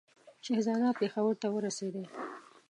شهزاده 0.45 0.89
پېښور 0.99 1.33
ته 1.41 1.47
ورسېدی. 1.51 2.03